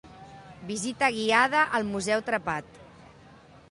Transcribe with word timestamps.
Visita 0.71 1.11
guiada 1.17 1.63
al 1.81 1.87
Museu 1.93 2.27
Trepat. 2.31 2.85